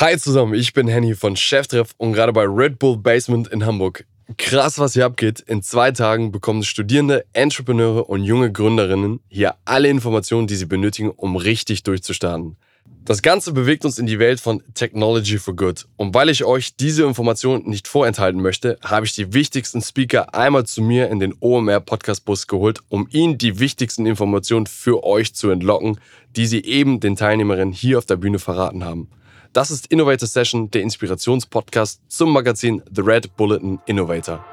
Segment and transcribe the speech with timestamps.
[0.00, 4.06] Hi zusammen, ich bin Henny von Cheftreff und gerade bei Red Bull Basement in Hamburg.
[4.36, 5.40] Krass, was hier abgeht.
[5.40, 11.10] In zwei Tagen bekommen Studierende, Entrepreneure und junge Gründerinnen hier alle Informationen, die sie benötigen,
[11.10, 12.56] um richtig durchzustarten.
[13.04, 15.88] Das Ganze bewegt uns in die Welt von Technology for Good.
[15.96, 20.64] Und weil ich euch diese Informationen nicht vorenthalten möchte, habe ich die wichtigsten Speaker einmal
[20.64, 25.34] zu mir in den OMR Podcast Bus geholt, um ihnen die wichtigsten Informationen für euch
[25.34, 25.98] zu entlocken,
[26.36, 29.08] die sie eben den Teilnehmerinnen hier auf der Bühne verraten haben.
[29.54, 34.44] Das ist Innovator Session, der Inspirationspodcast zum Magazin The Red Bulletin Innovator.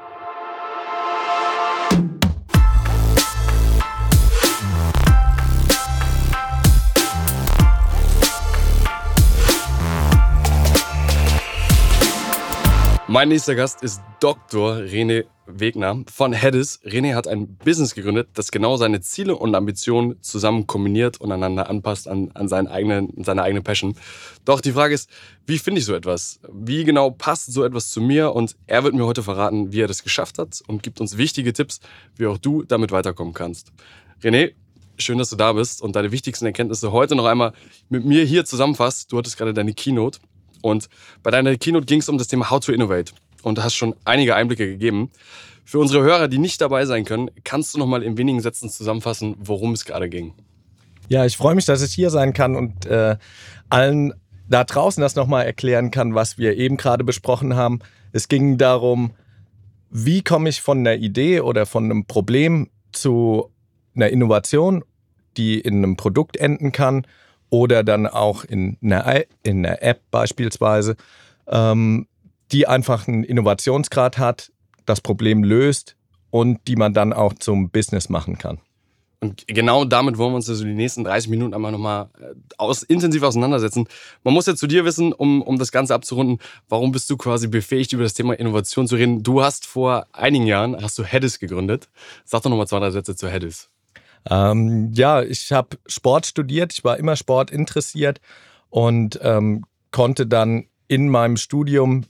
[13.06, 14.76] Mein nächster Gast ist Dr.
[14.78, 16.80] René Wegner von Hedis.
[16.84, 21.70] René hat ein Business gegründet, das genau seine Ziele und Ambitionen zusammen kombiniert und einander
[21.70, 23.96] anpasst an, an seinen eigenen, seine eigene Passion.
[24.44, 25.10] Doch die Frage ist,
[25.46, 26.40] wie finde ich so etwas?
[26.52, 28.32] Wie genau passt so etwas zu mir?
[28.32, 31.52] Und er wird mir heute verraten, wie er das geschafft hat und gibt uns wichtige
[31.52, 31.80] Tipps,
[32.16, 33.72] wie auch du damit weiterkommen kannst.
[34.22, 34.52] René,
[34.98, 37.52] schön, dass du da bist und deine wichtigsten Erkenntnisse heute noch einmal
[37.88, 39.12] mit mir hier zusammenfasst.
[39.12, 40.18] Du hattest gerade deine Keynote
[40.62, 40.88] und
[41.22, 43.12] bei deiner Keynote ging es um das Thema How to Innovate.
[43.42, 45.10] Und hast schon einige Einblicke gegeben.
[45.64, 48.70] Für unsere Hörer, die nicht dabei sein können, kannst du noch mal in wenigen Sätzen
[48.70, 50.34] zusammenfassen, worum es gerade ging?
[51.08, 53.16] Ja, ich freue mich, dass ich hier sein kann und äh,
[53.68, 54.14] allen
[54.48, 57.80] da draußen das nochmal erklären kann, was wir eben gerade besprochen haben.
[58.12, 59.12] Es ging darum,
[59.90, 63.50] wie komme ich von einer Idee oder von einem Problem zu
[63.94, 64.84] einer Innovation,
[65.36, 67.06] die in einem Produkt enden kann
[67.50, 70.96] oder dann auch in einer, in einer App beispielsweise,
[71.48, 72.06] ähm,
[72.52, 74.52] die einfach einen Innovationsgrad hat,
[74.84, 75.96] das Problem löst
[76.30, 78.60] und die man dann auch zum Business machen kann.
[79.20, 82.82] Und genau damit wollen wir uns also die nächsten 30 Minuten einmal nochmal äh, aus,
[82.82, 83.88] intensiv auseinandersetzen.
[84.22, 86.38] Man muss ja zu dir wissen, um, um das Ganze abzurunden,
[86.68, 89.22] warum bist du quasi befähigt, über das Thema Innovation zu reden?
[89.22, 91.88] Du hast vor einigen Jahren, hast du Hedis gegründet.
[92.24, 93.70] Sag doch nochmal zwei, drei Sätze zu Hedis.
[94.28, 98.20] Ähm, ja, ich habe Sport studiert, ich war immer Sport interessiert
[98.68, 102.04] und ähm, konnte dann in meinem Studium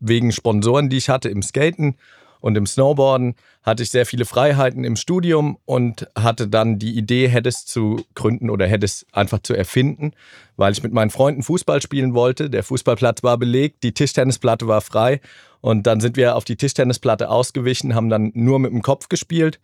[0.00, 1.96] wegen Sponsoren, die ich hatte im Skaten
[2.40, 7.28] und im Snowboarden, hatte ich sehr viele Freiheiten im Studium und hatte dann die Idee,
[7.28, 10.12] hätte es zu gründen oder hätte es einfach zu erfinden,
[10.56, 12.48] weil ich mit meinen Freunden Fußball spielen wollte.
[12.48, 15.20] Der Fußballplatz war belegt, die Tischtennisplatte war frei
[15.60, 19.58] und dann sind wir auf die Tischtennisplatte ausgewichen, haben dann nur mit dem Kopf gespielt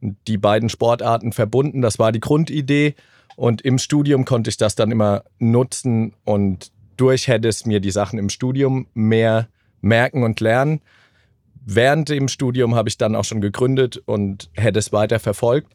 [0.00, 1.82] die beiden Sportarten verbunden.
[1.82, 2.94] Das war die Grundidee.
[3.36, 7.92] Und im Studium konnte ich das dann immer nutzen und durch hätte es mir die
[7.92, 9.48] Sachen im Studium mehr
[9.80, 10.80] merken und lernen.
[11.64, 15.72] Während dem Studium habe ich dann auch schon gegründet und hätte es weiter verfolgt.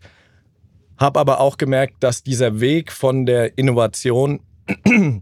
[0.97, 4.40] Habe aber auch gemerkt, dass dieser Weg von der Innovation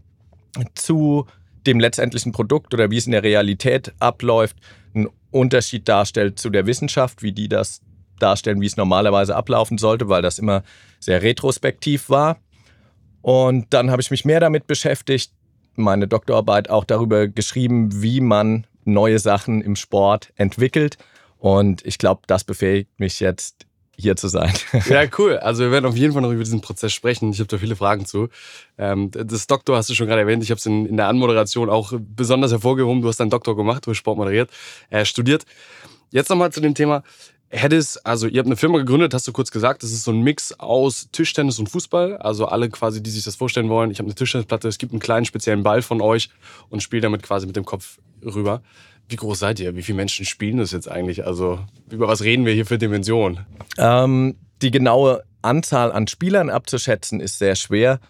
[0.74, 1.26] zu
[1.66, 4.56] dem letztendlichen Produkt oder wie es in der Realität abläuft,
[4.94, 7.80] einen Unterschied darstellt zu der Wissenschaft, wie die das
[8.18, 10.62] darstellen, wie es normalerweise ablaufen sollte, weil das immer
[11.00, 12.38] sehr retrospektiv war.
[13.20, 15.32] Und dann habe ich mich mehr damit beschäftigt,
[15.74, 20.98] meine Doktorarbeit auch darüber geschrieben, wie man neue Sachen im Sport entwickelt.
[21.38, 23.66] Und ich glaube, das befähigt mich jetzt
[23.96, 24.52] hier zu sein.
[24.88, 25.38] Ja, cool.
[25.38, 27.30] Also wir werden auf jeden Fall noch über diesen Prozess sprechen.
[27.32, 28.28] Ich habe da viele Fragen zu.
[28.78, 30.42] Ähm, das Doktor hast du schon gerade erwähnt.
[30.42, 33.02] Ich habe es in, der Anmoderation auch besonders hervorgehoben.
[33.02, 34.50] Du hast deinen Doktor gemacht, du hast Sport moderiert,
[34.90, 35.44] äh, studiert.
[36.10, 37.02] Jetzt nochmal zu dem Thema,
[37.54, 40.22] Hedis, also ihr habt eine Firma gegründet, hast du kurz gesagt, das ist so ein
[40.22, 42.16] Mix aus Tischtennis und Fußball.
[42.16, 45.00] Also alle quasi, die sich das vorstellen wollen, ich habe eine Tischtennisplatte, es gibt einen
[45.00, 46.30] kleinen speziellen Ball von euch
[46.70, 48.62] und spiele damit quasi mit dem Kopf rüber.
[49.08, 49.76] Wie groß seid ihr?
[49.76, 51.26] Wie viele Menschen spielen das jetzt eigentlich?
[51.26, 51.58] Also
[51.90, 53.40] über was reden wir hier für Dimensionen?
[53.76, 58.00] Ähm, die genaue Anzahl an Spielern abzuschätzen ist sehr schwer.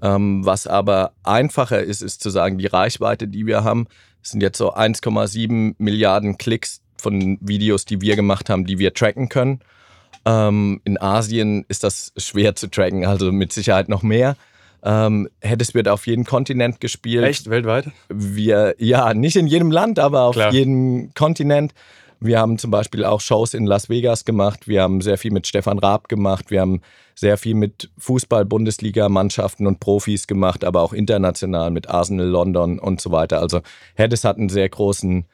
[0.00, 3.88] Ähm, was aber einfacher ist, ist zu sagen, die Reichweite, die wir haben,
[4.20, 9.28] sind jetzt so 1,7 Milliarden Klicks, von Videos, die wir gemacht haben, die wir tracken
[9.28, 9.60] können.
[10.24, 14.36] Ähm, in Asien ist das schwer zu tracken, also mit Sicherheit noch mehr.
[14.84, 17.24] Ähm, Hedis wird auf jedem Kontinent gespielt.
[17.24, 17.50] Echt?
[17.50, 17.90] Weltweit?
[18.08, 20.52] Wir, ja, nicht in jedem Land, aber auf Klar.
[20.52, 21.72] jedem Kontinent.
[22.18, 24.68] Wir haben zum Beispiel auch Shows in Las Vegas gemacht.
[24.68, 26.50] Wir haben sehr viel mit Stefan Raab gemacht.
[26.50, 26.80] Wir haben
[27.14, 33.10] sehr viel mit Fußball-Bundesliga-Mannschaften und Profis gemacht, aber auch international mit Arsenal, London und so
[33.10, 33.40] weiter.
[33.40, 33.60] Also
[33.94, 35.26] Hedis hat einen sehr großen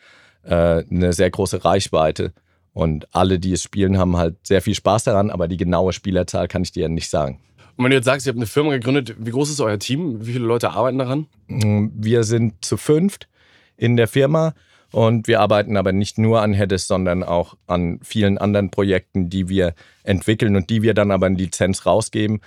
[0.49, 2.33] äh, eine sehr große Reichweite.
[2.73, 6.49] Und alle, die es spielen, haben halt sehr viel Spaß daran, aber die genaue Spielerzahl
[6.49, 7.41] kann ich dir nicht sagen.
[7.77, 10.27] Und wenn du jetzt sagst, ihr habt eine Firma gegründet, wie groß ist euer Team?
[10.27, 11.27] Wie viele Leute arbeiten daran?
[11.47, 13.29] Mm, wir sind zu fünft
[13.77, 14.55] in der Firma
[14.91, 19.49] und wir arbeiten aber nicht nur an Hedis, sondern auch an vielen anderen Projekten, die
[19.49, 22.41] wir entwickeln und die wir dann aber in Lizenz rausgeben.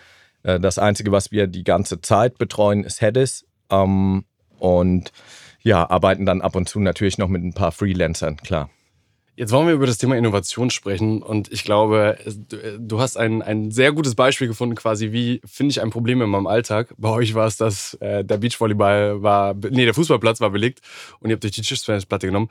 [0.43, 3.45] Äh, das Einzige, was wir die ganze Zeit betreuen, ist Hedis.
[3.69, 4.25] Ähm,
[4.59, 5.11] und
[5.63, 8.69] ja, arbeiten dann ab und zu natürlich noch mit ein paar Freelancern, klar.
[9.35, 12.17] Jetzt wollen wir über das Thema Innovation sprechen und ich glaube,
[12.77, 16.29] du hast ein, ein sehr gutes Beispiel gefunden, quasi, wie finde ich ein Problem in
[16.29, 16.93] meinem Alltag.
[16.97, 20.81] Bei euch war es, dass äh, der Beachvolleyball war, nee, der Fußballplatz war belegt
[21.21, 22.49] und ihr habt euch die Tischtennisplatte genommen.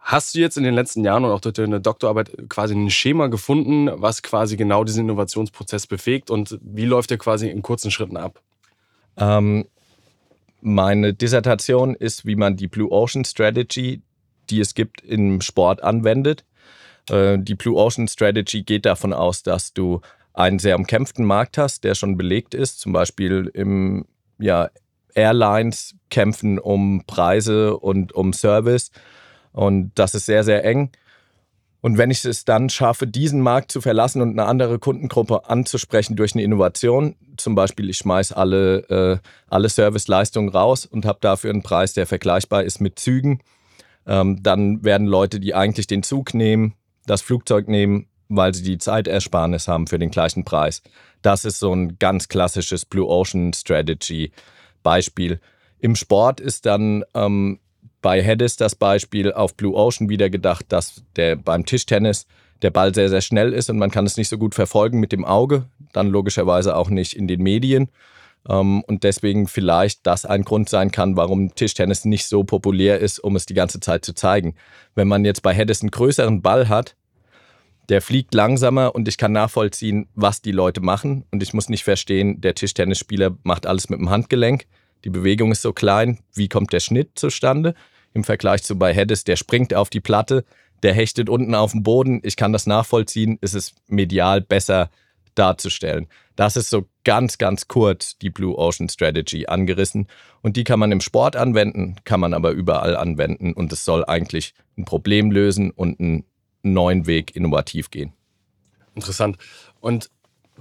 [0.00, 3.28] Hast du jetzt in den letzten Jahren und auch durch deine Doktorarbeit quasi ein Schema
[3.28, 8.16] gefunden, was quasi genau diesen Innovationsprozess befähigt und wie läuft der quasi in kurzen Schritten
[8.16, 8.42] ab?
[9.16, 9.66] Ähm,
[10.60, 14.02] meine Dissertation ist, wie man die Blue Ocean Strategy
[14.50, 16.44] die es gibt, im Sport anwendet.
[17.10, 20.00] Äh, die Blue Ocean Strategy geht davon aus, dass du
[20.34, 24.06] einen sehr umkämpften Markt hast, der schon belegt ist, zum Beispiel im
[24.38, 24.70] ja,
[25.14, 28.90] Airlines kämpfen um Preise und um Service
[29.52, 30.90] und das ist sehr, sehr eng.
[31.80, 36.16] Und wenn ich es dann schaffe, diesen Markt zu verlassen und eine andere Kundengruppe anzusprechen
[36.16, 41.50] durch eine Innovation, zum Beispiel ich schmeiße alle, äh, alle Serviceleistungen raus und habe dafür
[41.50, 43.40] einen Preis, der vergleichbar ist mit Zügen,
[44.06, 46.74] ähm, dann werden Leute, die eigentlich den Zug nehmen,
[47.06, 50.82] das Flugzeug nehmen, weil sie die Zeitersparnis haben für den gleichen Preis.
[51.22, 54.32] Das ist so ein ganz klassisches Blue Ocean Strategy
[54.82, 55.40] Beispiel.
[55.78, 57.60] Im Sport ist dann ähm,
[58.02, 62.26] bei Hedis das Beispiel auf Blue Ocean wieder gedacht, dass der beim Tischtennis
[62.62, 65.12] der Ball sehr, sehr schnell ist und man kann es nicht so gut verfolgen mit
[65.12, 67.88] dem Auge, dann logischerweise auch nicht in den Medien.
[68.48, 73.18] Ähm, und deswegen vielleicht das ein Grund sein kann, warum Tischtennis nicht so populär ist,
[73.18, 74.54] um es die ganze Zeit zu zeigen.
[74.94, 76.96] Wenn man jetzt bei Heddes einen größeren Ball hat,
[77.88, 81.24] der fliegt langsamer und ich kann nachvollziehen, was die Leute machen.
[81.30, 84.66] Und ich muss nicht verstehen, der Tischtennisspieler macht alles mit dem Handgelenk.
[85.04, 86.18] Die Bewegung ist so klein.
[86.34, 87.74] Wie kommt der Schnitt zustande?
[88.14, 90.44] Im Vergleich zu bei Heddes, der springt auf die Platte,
[90.82, 92.20] der hechtet unten auf dem Boden.
[92.22, 93.38] Ich kann das nachvollziehen.
[93.40, 94.90] Es ist medial besser
[95.34, 96.08] darzustellen.
[96.36, 100.08] Das ist so ganz, ganz kurz die Blue Ocean Strategy angerissen.
[100.42, 103.52] Und die kann man im Sport anwenden, kann man aber überall anwenden.
[103.52, 106.24] Und es soll eigentlich ein Problem lösen und einen
[106.62, 108.12] neuen Weg innovativ gehen.
[108.94, 109.36] Interessant.
[109.80, 110.10] Und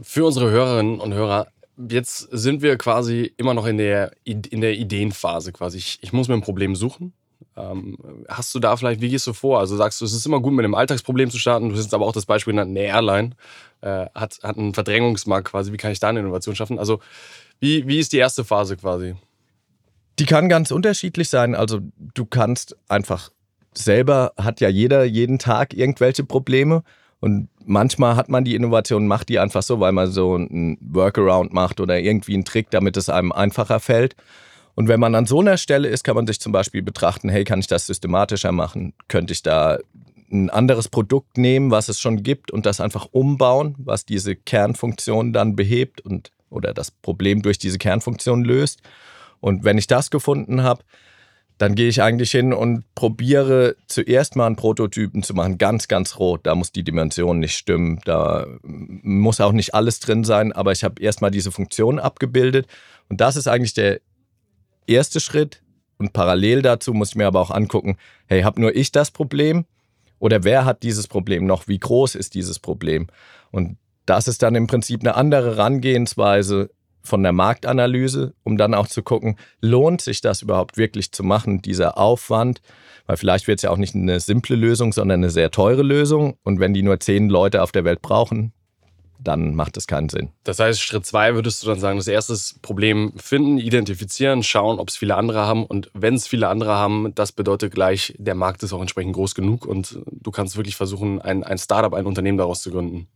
[0.01, 4.77] für unsere Hörerinnen und Hörer, jetzt sind wir quasi immer noch in der, in der
[4.77, 5.77] Ideenphase quasi.
[5.77, 7.13] Ich, ich muss mir ein Problem suchen.
[7.56, 7.97] Ähm,
[8.27, 9.59] hast du da vielleicht, wie gehst du vor?
[9.59, 11.69] Also sagst du, es ist immer gut, mit einem Alltagsproblem zu starten.
[11.69, 13.31] Du hast aber auch das Beispiel genannt, eine Airline
[13.81, 15.71] äh, hat, hat einen Verdrängungsmarkt quasi.
[15.71, 16.79] Wie kann ich da eine Innovation schaffen?
[16.79, 17.00] Also
[17.59, 19.15] wie, wie ist die erste Phase quasi?
[20.19, 21.53] Die kann ganz unterschiedlich sein.
[21.56, 21.79] Also
[22.13, 23.31] du kannst einfach
[23.74, 26.83] selber, hat ja jeder jeden Tag irgendwelche Probleme.
[27.19, 31.52] Und manchmal hat man die Innovation, macht die einfach so, weil man so einen Workaround
[31.54, 34.16] macht oder irgendwie einen Trick, damit es einem einfacher fällt.
[34.75, 37.44] Und wenn man an so einer Stelle ist, kann man sich zum Beispiel betrachten, hey,
[37.44, 38.94] kann ich das systematischer machen?
[39.08, 39.80] Könnte ich da
[40.31, 45.34] ein anderes Produkt nehmen, was es schon gibt und das einfach umbauen, was diese Kernfunktion
[45.34, 48.81] dann behebt und oder das Problem durch diese Kernfunktion löst.
[49.40, 50.84] Und wenn ich das gefunden habe,
[51.57, 56.19] dann gehe ich eigentlich hin und probiere zuerst mal einen Prototypen zu machen, ganz, ganz
[56.19, 56.42] rot.
[56.44, 60.83] Da muss die Dimension nicht stimmen, da muss auch nicht alles drin sein, aber ich
[60.83, 62.68] habe erstmal diese Funktion abgebildet.
[63.09, 64.01] Und das ist eigentlich der
[64.86, 65.63] erste Schritt.
[65.98, 69.65] Und parallel dazu muss ich mir aber auch angucken, hey, habe nur ich das Problem
[70.19, 71.68] oder wer hat dieses Problem noch?
[71.68, 73.07] Wie groß ist dieses Problem?
[73.51, 76.69] Und das ist dann im Prinzip eine andere Herangehensweise
[77.07, 81.62] von der Marktanalyse, um dann auch zu gucken, lohnt sich das überhaupt wirklich zu machen,
[81.62, 82.62] dieser Aufwand?
[83.07, 86.38] Weil vielleicht wird es ja auch nicht eine simple Lösung, sondern eine sehr teure Lösung.
[86.43, 88.51] Und wenn die nur zehn Leute auf der Welt brauchen,
[89.20, 90.29] dann macht es keinen Sinn.
[90.43, 94.89] Das heißt, Schritt zwei würdest du dann sagen, das erste Problem finden, identifizieren, schauen, ob
[94.89, 95.65] es viele andere haben.
[95.65, 99.36] Und wenn es viele andere haben, das bedeutet gleich, der Markt ist auch entsprechend groß
[99.36, 103.08] genug und du kannst wirklich versuchen, ein, ein Startup, ein Unternehmen daraus zu gründen.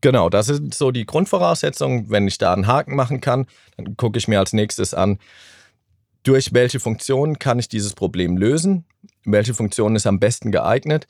[0.00, 2.08] Genau, das sind so die Grundvoraussetzungen.
[2.08, 5.18] Wenn ich da einen Haken machen kann, dann gucke ich mir als nächstes an,
[6.22, 8.84] durch welche Funktion kann ich dieses Problem lösen?
[9.24, 11.06] Welche Funktion ist am besten geeignet?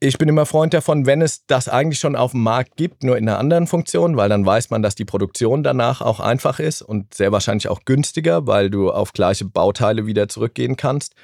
[0.00, 3.18] Ich bin immer Freund davon, wenn es das eigentlich schon auf dem Markt gibt, nur
[3.18, 6.82] in einer anderen Funktion, weil dann weiß man, dass die Produktion danach auch einfach ist
[6.82, 11.14] und sehr wahrscheinlich auch günstiger, weil du auf gleiche Bauteile wieder zurückgehen kannst.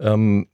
[0.00, 0.48] Ähm,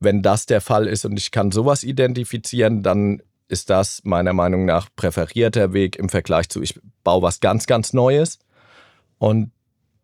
[0.00, 3.22] wenn das der Fall ist und ich kann sowas identifizieren, dann
[3.52, 7.92] ist das meiner Meinung nach präferierter Weg im Vergleich zu, ich baue was ganz, ganz
[7.92, 8.38] Neues.
[9.18, 9.52] Und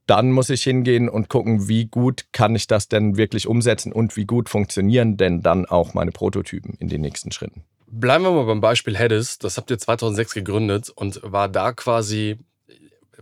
[0.06, 4.16] dann muss ich hingehen und gucken, wie gut kann ich das denn wirklich umsetzen und
[4.16, 7.64] wie gut funktionieren denn dann auch meine Prototypen in den nächsten Schritten.
[7.86, 9.38] Bleiben wir mal beim Beispiel Hedis.
[9.38, 12.38] Das habt ihr 2006 gegründet und war da quasi,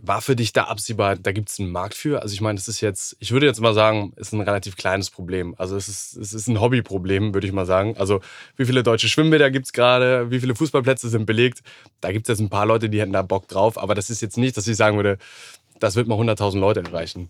[0.01, 2.21] war für dich da absehbar, da gibt es einen Markt für?
[2.21, 5.09] Also ich meine, das ist jetzt, ich würde jetzt mal sagen, ist ein relativ kleines
[5.09, 5.55] Problem.
[5.57, 7.95] Also es ist, es ist ein Hobbyproblem, würde ich mal sagen.
[7.97, 8.21] Also
[8.55, 11.61] wie viele deutsche Schwimmbäder gibt es gerade, wie viele Fußballplätze sind belegt?
[12.01, 14.21] Da gibt es jetzt ein paar Leute, die hätten da Bock drauf, aber das ist
[14.21, 15.17] jetzt nicht, dass ich sagen würde,
[15.79, 17.29] das wird mal 100.000 Leute erreichen.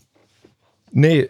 [0.92, 1.30] Nee,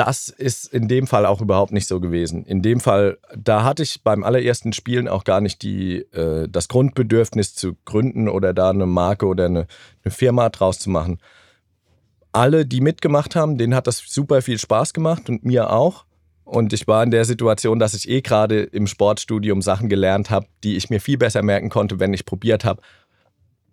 [0.00, 2.46] das ist in dem Fall auch überhaupt nicht so gewesen.
[2.46, 6.68] In dem Fall, da hatte ich beim allerersten Spielen auch gar nicht die, äh, das
[6.68, 9.66] Grundbedürfnis zu gründen oder da eine Marke oder eine,
[10.02, 11.18] eine Firma draus zu machen.
[12.32, 16.06] Alle, die mitgemacht haben, denen hat das super viel Spaß gemacht und mir auch.
[16.44, 20.46] Und ich war in der Situation, dass ich eh gerade im Sportstudium Sachen gelernt habe,
[20.64, 22.80] die ich mir viel besser merken konnte, wenn ich probiert habe,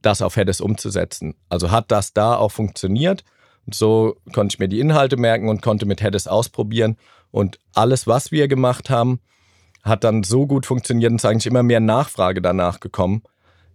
[0.01, 1.35] das auf Heddes umzusetzen.
[1.47, 3.23] Also hat das da auch funktioniert
[3.67, 6.97] und so konnte ich mir die Inhalte merken und konnte mit Heddes ausprobieren.
[7.31, 9.19] Und alles, was wir gemacht haben,
[9.83, 13.23] hat dann so gut funktioniert und ist eigentlich immer mehr Nachfrage danach gekommen,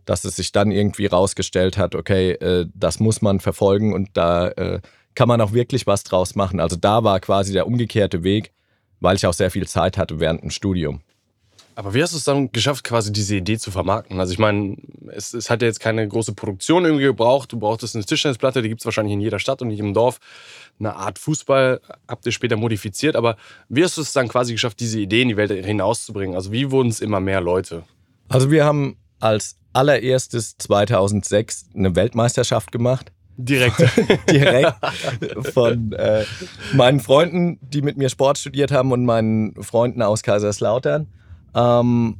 [0.07, 4.49] dass es sich dann irgendwie rausgestellt hat, okay, äh, das muss man verfolgen und da
[4.49, 4.81] äh,
[5.15, 6.59] kann man auch wirklich was draus machen.
[6.59, 8.53] Also da war quasi der umgekehrte Weg,
[9.01, 11.03] weil ich auch sehr viel Zeit hatte während dem Studium.
[11.75, 14.21] Aber wie hast du es dann geschafft, quasi diese Idee zu vermarkten?
[14.21, 14.77] Also ich meine,
[15.09, 17.53] es, es hat ja jetzt keine große Produktion irgendwie gebraucht.
[17.53, 20.19] Du brauchtest eine Tischtennisplatte, die gibt es wahrscheinlich in jeder Stadt und in jedem Dorf.
[20.79, 23.17] Eine Art Fußball habt ihr später modifiziert.
[23.17, 23.37] Aber
[23.69, 26.37] wie hast du es dann quasi geschafft, diese Idee in die Welt hinauszubringen?
[26.37, 27.85] Also wie wurden es immer mehr Leute?
[28.29, 33.13] Also wir haben als allererstes 2006 eine Weltmeisterschaft gemacht.
[33.39, 33.81] Direkt.
[34.31, 34.75] Direkt
[35.55, 36.25] von äh,
[36.75, 41.07] meinen Freunden, die mit mir Sport studiert haben und meinen Freunden aus Kaiserslautern
[41.55, 42.19] ähm,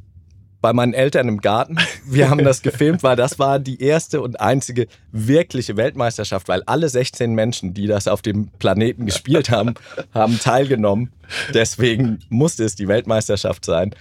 [0.63, 1.77] bei meinen Eltern im Garten.
[2.05, 6.87] Wir haben das gefilmt, weil das war die erste und einzige wirkliche Weltmeisterschaft, weil alle
[6.87, 9.73] 16 Menschen, die das auf dem Planeten gespielt haben,
[10.13, 11.11] haben teilgenommen.
[11.53, 13.93] Deswegen musste es die Weltmeisterschaft sein.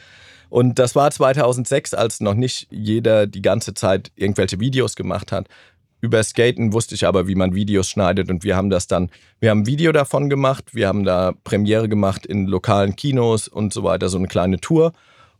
[0.50, 5.48] Und das war 2006, als noch nicht jeder die ganze Zeit irgendwelche Videos gemacht hat.
[6.00, 9.10] Über Skaten wusste ich aber, wie man Videos schneidet und wir haben das dann,
[9.40, 13.72] wir haben ein Video davon gemacht, wir haben da Premiere gemacht in lokalen Kinos und
[13.72, 14.92] so weiter, so eine kleine Tour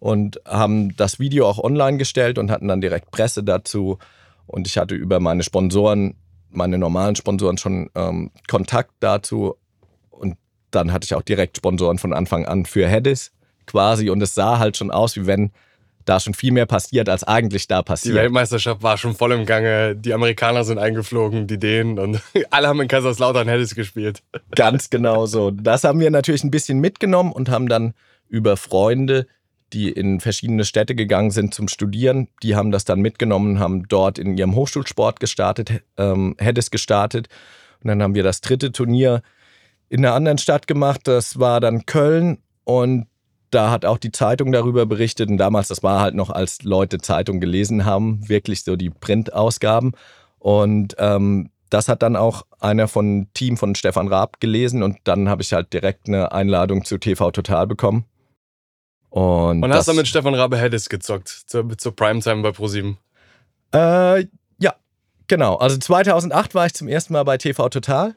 [0.02, 4.00] und haben das Video auch online gestellt und hatten dann direkt Presse dazu.
[4.48, 6.16] Und ich hatte über meine Sponsoren,
[6.50, 9.54] meine normalen Sponsoren schon ähm, Kontakt dazu.
[10.10, 10.38] Und
[10.72, 13.30] dann hatte ich auch direkt Sponsoren von Anfang an für Hedis
[13.66, 14.10] quasi.
[14.10, 15.52] Und es sah halt schon aus, wie wenn
[16.04, 18.16] da schon viel mehr passiert, als eigentlich da passiert.
[18.16, 19.94] Die Weltmeisterschaft war schon voll im Gange.
[19.94, 24.24] Die Amerikaner sind eingeflogen, die Dänen und alle haben in Kaiserslautern Hedis gespielt.
[24.56, 25.52] Ganz genau so.
[25.52, 27.94] Das haben wir natürlich ein bisschen mitgenommen und haben dann
[28.28, 29.28] über Freunde
[29.72, 32.28] die in verschiedene Städte gegangen sind zum Studieren.
[32.42, 37.28] Die haben das dann mitgenommen, haben dort in ihrem Hochschulsport gestartet, ähm, Heddes gestartet.
[37.82, 39.22] Und dann haben wir das dritte Turnier
[39.88, 41.00] in einer anderen Stadt gemacht.
[41.04, 42.38] Das war dann Köln.
[42.64, 43.06] Und
[43.50, 45.28] da hat auch die Zeitung darüber berichtet.
[45.28, 49.92] Und damals, das war halt noch, als Leute Zeitung gelesen haben, wirklich so die Printausgaben.
[50.38, 54.82] Und ähm, das hat dann auch einer von Team von Stefan Raab gelesen.
[54.82, 58.04] Und dann habe ich halt direkt eine Einladung zu TV Total bekommen.
[59.12, 62.96] Und, und hast dann mit Stefan Rabe Heddes gezockt, zur, zur Primetime bei ProSieben?
[63.74, 64.24] Äh,
[64.58, 64.74] ja,
[65.28, 65.56] genau.
[65.56, 68.14] Also 2008 war ich zum ersten Mal bei TV Total.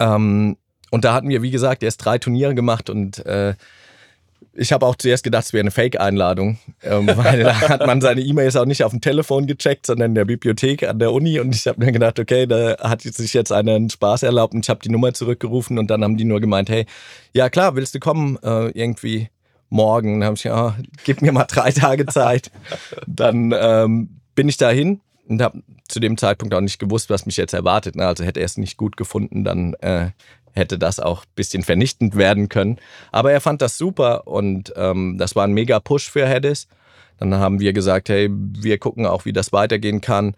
[0.00, 0.56] Ähm,
[0.90, 3.54] und da hatten wir, wie gesagt, erst drei Turniere gemacht und äh,
[4.52, 8.20] ich habe auch zuerst gedacht, es wäre eine Fake-Einladung, ähm, weil da hat man seine
[8.20, 11.38] E-Mails auch nicht auf dem Telefon gecheckt, sondern in der Bibliothek an der Uni.
[11.38, 14.64] Und ich habe mir gedacht, okay, da hat sich jetzt einer einen Spaß erlaubt und
[14.64, 16.84] ich habe die Nummer zurückgerufen und dann haben die nur gemeint, hey,
[17.32, 18.38] ja klar, willst du kommen?
[18.42, 19.28] Äh, irgendwie
[19.74, 20.20] morgen.
[20.20, 22.50] Dann habe ich, ja, gib mir mal drei Tage Zeit.
[23.06, 27.36] Dann ähm, bin ich dahin und habe zu dem Zeitpunkt auch nicht gewusst, was mich
[27.36, 27.96] jetzt erwartet.
[27.96, 28.06] Ne?
[28.06, 30.10] Also hätte er es nicht gut gefunden, dann äh,
[30.52, 32.78] hätte das auch ein bisschen vernichtend werden können.
[33.12, 36.68] Aber er fand das super und ähm, das war ein mega Push für Heddes.
[37.18, 40.34] Dann haben wir gesagt, hey, wir gucken auch, wie das weitergehen kann,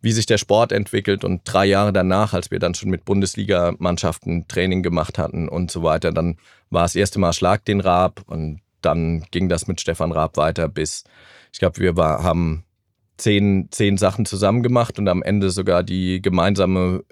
[0.00, 1.24] wie sich der Sport entwickelt.
[1.24, 5.82] Und drei Jahre danach, als wir dann schon mit Bundesligamannschaften Training gemacht hatten und so
[5.82, 6.36] weiter, dann
[6.70, 10.68] war das erste Mal Schlag den Raab und dann ging das mit Stefan Raab weiter
[10.68, 11.04] bis,
[11.52, 12.64] ich glaube, wir war, haben
[13.16, 17.04] zehn, zehn Sachen zusammen gemacht und am Ende sogar die gemeinsame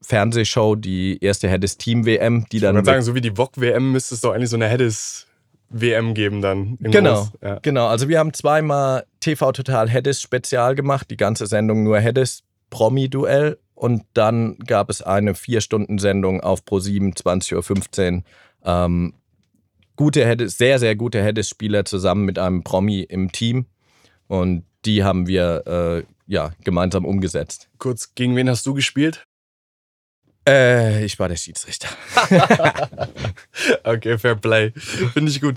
[0.00, 2.76] Fernsehshow, die erste Heddes Team WM, die dann.
[2.76, 5.26] Ich würde sagen, so wie die VOG WM müsste es doch eigentlich so eine Heddes
[5.70, 6.78] WM geben dann.
[6.80, 7.58] Genau, ja.
[7.60, 7.88] genau.
[7.88, 13.58] Also wir haben zweimal TV Total Heddes Spezial gemacht, die ganze Sendung nur Heddes Promi-Duell
[13.74, 18.22] und dann gab es eine vier Stunden Sendung auf Pro 7 20.15 Uhr
[18.64, 19.14] ähm,
[19.98, 23.66] gute Heddes, sehr, sehr gute Heddes-Spieler zusammen mit einem Promi im Team.
[24.28, 27.68] Und die haben wir äh, ja, gemeinsam umgesetzt.
[27.78, 29.24] Kurz, gegen wen hast du gespielt?
[30.48, 31.88] Äh, ich war der Schiedsrichter.
[33.84, 34.70] okay, Fair Play.
[34.70, 35.56] Finde ich gut.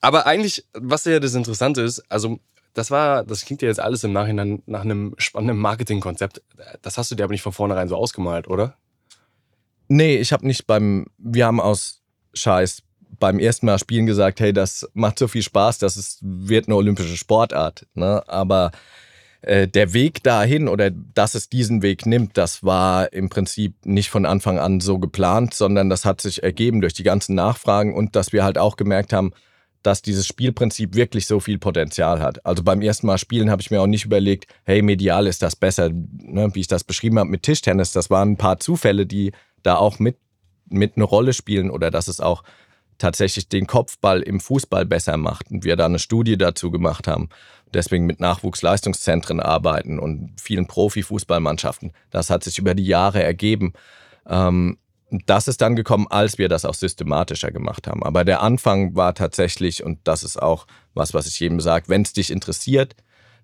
[0.00, 2.40] Aber eigentlich, was ja das Interessante ist, also
[2.74, 6.42] das war, das klingt ja jetzt alles im Nachhinein nach einem spannenden Marketingkonzept.
[6.82, 8.76] Das hast du dir aber nicht von vornherein so ausgemalt, oder?
[9.86, 12.02] Nee, ich habe nicht beim, wir haben aus
[12.34, 12.82] Scheiß
[13.18, 16.76] beim ersten Mal spielen gesagt, hey, das macht so viel Spaß, das ist, wird eine
[16.76, 17.86] olympische Sportart.
[17.94, 18.22] Ne?
[18.28, 18.72] Aber
[19.42, 24.08] äh, der Weg dahin oder dass es diesen Weg nimmt, das war im Prinzip nicht
[24.08, 28.16] von Anfang an so geplant, sondern das hat sich ergeben durch die ganzen Nachfragen und
[28.16, 29.32] dass wir halt auch gemerkt haben,
[29.82, 32.44] dass dieses Spielprinzip wirklich so viel Potenzial hat.
[32.46, 35.56] Also beim ersten Mal spielen habe ich mir auch nicht überlegt, hey, medial ist das
[35.56, 37.92] besser, ne, wie ich das beschrieben habe mit Tischtennis.
[37.92, 40.16] Das waren ein paar Zufälle, die da auch mit,
[40.70, 42.44] mit eine Rolle spielen oder dass es auch
[43.04, 47.28] tatsächlich den Kopfball im Fußball besser macht und wir da eine Studie dazu gemacht haben.
[47.74, 51.92] Deswegen mit Nachwuchsleistungszentren arbeiten und vielen Profifußballmannschaften.
[52.10, 53.74] Das hat sich über die Jahre ergeben.
[54.26, 54.78] Ähm,
[55.26, 58.02] das ist dann gekommen, als wir das auch systematischer gemacht haben.
[58.02, 62.02] Aber der Anfang war tatsächlich, und das ist auch was, was ich jedem sage, wenn
[62.02, 62.96] es dich interessiert,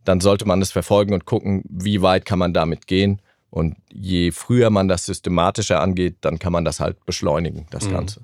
[0.07, 3.21] dann sollte man es verfolgen und gucken, wie weit kann man damit gehen.
[3.51, 7.93] Und je früher man das systematischer angeht, dann kann man das halt beschleunigen, das mhm.
[7.93, 8.21] Ganze.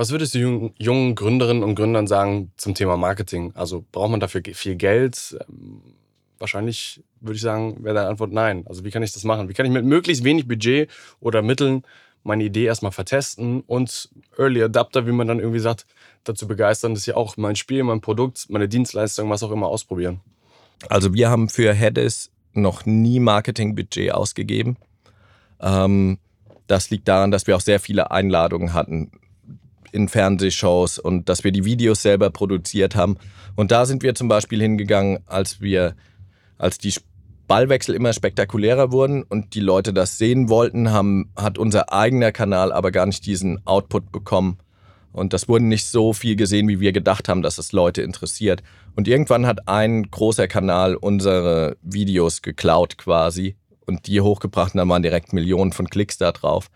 [0.00, 3.52] Was würdest du jungen Gründerinnen und Gründern sagen zum Thema Marketing?
[3.54, 5.36] Also braucht man dafür viel Geld?
[5.46, 5.82] Ähm,
[6.38, 8.64] wahrscheinlich würde ich sagen, wäre deine Antwort nein.
[8.66, 9.50] Also wie kann ich das machen?
[9.50, 10.88] Wie kann ich mit möglichst wenig Budget
[11.20, 11.82] oder Mitteln
[12.22, 15.84] meine Idee erstmal vertesten und Early Adapter, wie man dann irgendwie sagt,
[16.24, 20.20] dazu begeistern, dass ich auch mein Spiel, mein Produkt, meine Dienstleistung, was auch immer ausprobieren?
[20.88, 24.78] Also wir haben für Headis noch nie Marketingbudget ausgegeben.
[25.60, 26.16] Ähm,
[26.68, 29.10] das liegt daran, dass wir auch sehr viele Einladungen hatten
[29.92, 33.16] in Fernsehshows und dass wir die Videos selber produziert haben.
[33.56, 35.94] Und da sind wir zum Beispiel hingegangen, als wir,
[36.58, 36.94] als die
[37.46, 42.72] Ballwechsel immer spektakulärer wurden und die Leute das sehen wollten, haben, hat unser eigener Kanal
[42.72, 44.58] aber gar nicht diesen Output bekommen.
[45.12, 48.62] Und das wurde nicht so viel gesehen, wie wir gedacht haben, dass es Leute interessiert.
[48.94, 53.56] Und irgendwann hat ein großer Kanal unsere Videos geklaut quasi
[53.86, 56.70] und die hochgebracht und dann waren direkt Millionen von Klicks da drauf.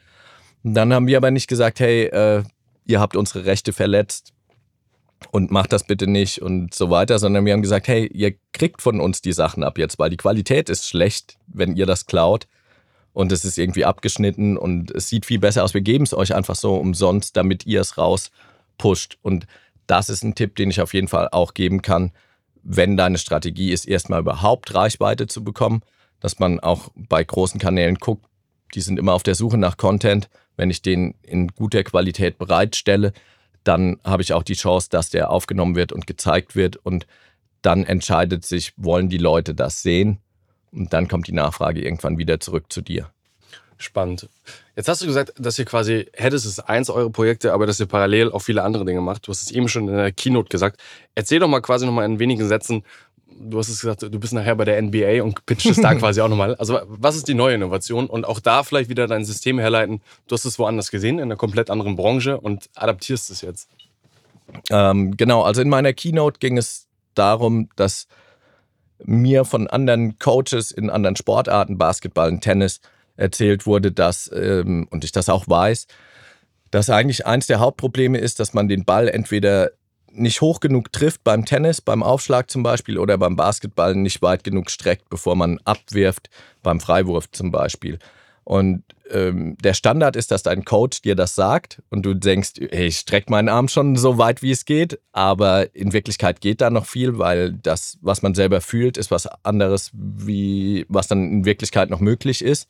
[0.64, 2.42] Und dann haben wir aber nicht gesagt, hey, äh,
[2.84, 4.32] ihr habt unsere Rechte verletzt
[5.30, 8.82] und macht das bitte nicht und so weiter, sondern wir haben gesagt, hey, ihr kriegt
[8.82, 12.46] von uns die Sachen ab jetzt, weil die Qualität ist schlecht, wenn ihr das klaut
[13.14, 15.72] und es ist irgendwie abgeschnitten und es sieht viel besser aus.
[15.72, 19.18] Wir geben es euch einfach so umsonst, damit ihr es rauspusht.
[19.22, 19.46] Und
[19.86, 22.12] das ist ein Tipp, den ich auf jeden Fall auch geben kann,
[22.64, 25.82] wenn deine Strategie ist, erstmal überhaupt Reichweite zu bekommen,
[26.18, 28.26] dass man auch bei großen Kanälen guckt,
[28.74, 30.28] die sind immer auf der Suche nach Content.
[30.56, 33.12] Wenn ich den in guter Qualität bereitstelle,
[33.64, 36.76] dann habe ich auch die Chance, dass der aufgenommen wird und gezeigt wird.
[36.76, 37.06] Und
[37.62, 40.18] dann entscheidet sich, wollen die Leute das sehen?
[40.70, 43.10] Und dann kommt die Nachfrage irgendwann wieder zurück zu dir.
[43.76, 44.28] Spannend.
[44.76, 47.86] Jetzt hast du gesagt, dass ihr quasi, hättest es eins eure Projekte, aber dass ihr
[47.86, 49.26] parallel auch viele andere Dinge macht.
[49.26, 50.80] Du hast es eben schon in der Keynote gesagt.
[51.14, 52.84] Erzähl doch mal quasi nochmal in wenigen Sätzen,
[53.38, 56.20] du hast es gesagt, du bist nachher bei der NBA und pitchst es da quasi
[56.20, 56.54] auch nochmal.
[56.56, 58.06] Also was ist die neue Innovation?
[58.06, 60.00] Und auch da vielleicht wieder dein System herleiten.
[60.28, 63.68] Du hast es woanders gesehen, in einer komplett anderen Branche und adaptierst es jetzt.
[64.70, 68.06] Ähm, genau, also in meiner Keynote ging es darum, dass
[69.02, 72.80] mir von anderen Coaches in anderen Sportarten, Basketball und Tennis,
[73.16, 75.86] erzählt wurde, dass, ähm, und ich das auch weiß,
[76.70, 79.70] dass eigentlich eins der Hauptprobleme ist, dass man den Ball entweder
[80.14, 84.44] nicht hoch genug trifft beim Tennis, beim Aufschlag zum Beispiel oder beim Basketball nicht weit
[84.44, 86.30] genug streckt, bevor man abwirft,
[86.62, 87.98] beim Freiwurf zum Beispiel.
[88.44, 92.88] Und ähm, der Standard ist, dass dein Coach dir das sagt und du denkst, hey,
[92.88, 96.68] ich strecke meinen Arm schon so weit, wie es geht, aber in Wirklichkeit geht da
[96.68, 101.44] noch viel, weil das, was man selber fühlt, ist was anderes, wie was dann in
[101.46, 102.68] Wirklichkeit noch möglich ist.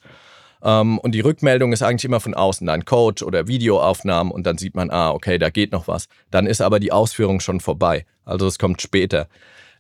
[0.65, 4.59] Ähm, und die Rückmeldung ist eigentlich immer von außen, ein Coach oder Videoaufnahmen und dann
[4.59, 6.07] sieht man, ah, okay, da geht noch was.
[6.31, 8.07] Dann ist aber die Ausführung schon vorbei.
[8.25, 9.29] Also es kommt später.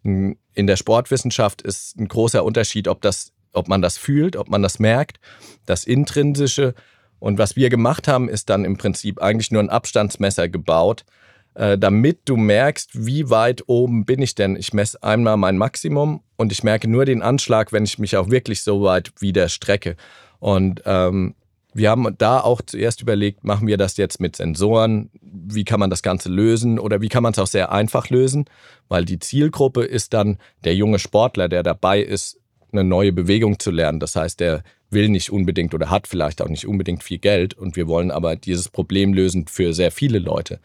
[0.02, 4.62] In der Sportwissenschaft ist ein großer Unterschied, ob, das, ob man das fühlt, ob man
[4.62, 5.18] das merkt,
[5.64, 6.74] das Intrinsische.
[7.18, 11.06] Und was wir gemacht haben, ist dann im Prinzip eigentlich nur ein Abstandsmesser gebaut,
[11.54, 14.56] äh, damit du merkst, wie weit oben bin ich denn.
[14.56, 18.28] Ich messe einmal mein Maximum und ich merke nur den Anschlag, wenn ich mich auch
[18.28, 19.96] wirklich so weit wieder strecke.
[20.44, 21.34] Und ähm,
[21.72, 25.08] wir haben da auch zuerst überlegt, machen wir das jetzt mit Sensoren?
[25.22, 26.78] Wie kann man das Ganze lösen?
[26.78, 28.44] Oder wie kann man es auch sehr einfach lösen?
[28.90, 32.38] Weil die Zielgruppe ist dann der junge Sportler, der dabei ist,
[32.72, 34.00] eine neue Bewegung zu lernen.
[34.00, 37.74] Das heißt, der will nicht unbedingt oder hat vielleicht auch nicht unbedingt viel Geld und
[37.74, 40.60] wir wollen aber dieses Problem lösen für sehr viele Leute.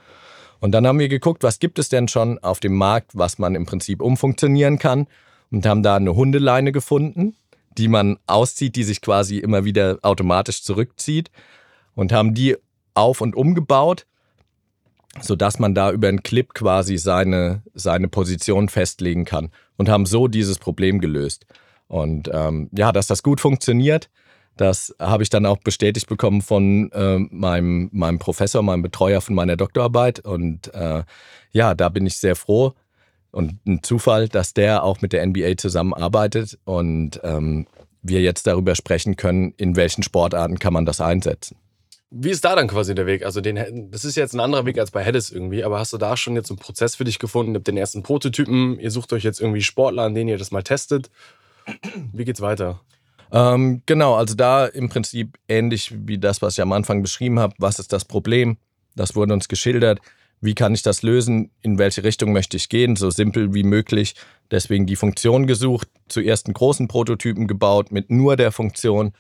[0.60, 3.56] Und dann haben wir geguckt, was gibt es denn schon auf dem Markt, was man
[3.56, 5.08] im Prinzip umfunktionieren kann
[5.52, 7.38] und haben da eine Hundeleine gefunden,
[7.80, 11.32] die man auszieht, die sich quasi immer wieder automatisch zurückzieht
[11.96, 12.58] und haben die
[12.94, 14.06] auf und umgebaut,
[15.22, 20.28] sodass man da über einen Clip quasi seine, seine Position festlegen kann und haben so
[20.28, 21.46] dieses Problem gelöst.
[21.88, 24.10] Und ähm, ja, dass das gut funktioniert,
[24.58, 29.34] das habe ich dann auch bestätigt bekommen von äh, meinem, meinem Professor, meinem Betreuer von
[29.36, 30.20] meiner Doktorarbeit.
[30.20, 31.04] Und äh,
[31.54, 32.74] ja, da bin ich sehr froh,
[33.32, 37.68] Und ein Zufall, dass der auch mit der NBA zusammenarbeitet und ähm,
[38.02, 41.58] wir jetzt darüber sprechen können, in welchen Sportarten kann man das einsetzen.
[42.12, 43.24] Wie ist da dann quasi der Weg?
[43.24, 45.98] Also den, das ist jetzt ein anderer Weg als bei Heddes irgendwie, aber hast du
[45.98, 47.54] da schon jetzt einen Prozess für dich gefunden?
[47.54, 50.50] Ihr habt den ersten Prototypen, ihr sucht euch jetzt irgendwie Sportler, an denen ihr das
[50.50, 51.12] mal testet.
[52.14, 52.82] Wie geht's weiter?
[53.32, 57.54] Ähm, genau, also da im Prinzip ähnlich wie das, was ich am Anfang beschrieben habe.
[57.60, 58.58] Was ist das Problem?
[58.96, 60.00] Das wurde uns geschildert.
[60.42, 61.52] Wie kann ich das lösen?
[61.62, 62.96] In welche Richtung möchte ich gehen?
[62.96, 64.16] So simpel wie möglich.
[64.52, 65.90] Deswegen die Funktion gesucht.
[66.08, 69.12] Zuerst einen großen Prototypen gebaut mit nur der Funktion.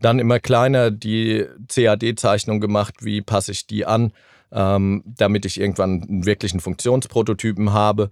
[0.00, 2.94] Dann immer kleiner die CAD-Zeichnung gemacht.
[3.00, 4.12] Wie passe ich die an,
[4.52, 8.10] ähm, damit ich irgendwann einen wirklichen Funktionsprototypen habe.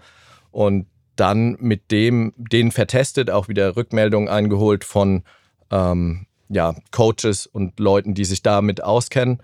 [0.51, 5.23] Und dann mit dem, den vertestet, auch wieder Rückmeldungen eingeholt von
[5.71, 9.41] ähm, ja, Coaches und Leuten, die sich damit auskennen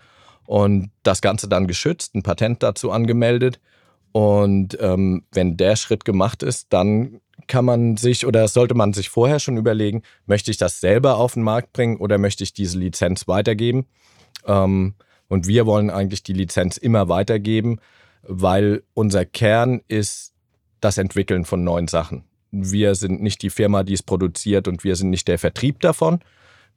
[0.47, 3.61] und das Ganze dann geschützt, ein Patent dazu angemeldet.
[4.13, 9.09] Und ähm, wenn der Schritt gemacht ist, dann kann man sich oder sollte man sich
[9.09, 12.79] vorher schon überlegen, möchte ich das selber auf den Markt bringen oder möchte ich diese
[12.79, 13.87] Lizenz weitergeben?
[14.47, 14.95] Ähm,
[15.29, 17.79] und wir wollen eigentlich die Lizenz immer weitergeben,
[18.23, 20.35] weil unser Kern ist
[20.81, 22.25] das Entwickeln von neuen Sachen.
[22.51, 26.21] Wir sind nicht die Firma, die es produziert und wir sind nicht der Vertrieb davon,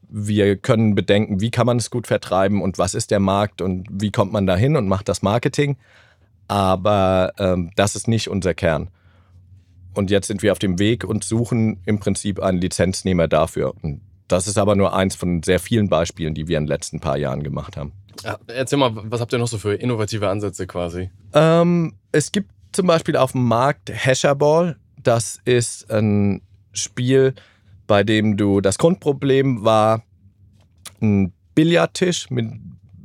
[0.09, 3.87] wir können bedenken, wie kann man es gut vertreiben und was ist der Markt und
[3.91, 5.77] wie kommt man dahin und macht das Marketing.
[6.47, 8.89] Aber ähm, das ist nicht unser Kern.
[9.93, 13.73] Und jetzt sind wir auf dem Weg und suchen im Prinzip einen Lizenznehmer dafür.
[13.81, 16.99] Und das ist aber nur eins von sehr vielen Beispielen, die wir in den letzten
[16.99, 17.93] paar Jahren gemacht haben.
[18.47, 21.09] Erzähl mal, was habt ihr noch so für innovative Ansätze quasi?
[21.33, 24.77] Ähm, es gibt zum Beispiel auf dem Markt Hasherball.
[25.01, 26.41] Das ist ein
[26.73, 27.35] Spiel,
[27.87, 30.03] bei dem du das Grundproblem war
[31.01, 32.51] ein Billardtisch, mit,